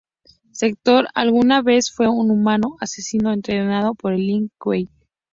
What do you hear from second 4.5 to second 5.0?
Kuei.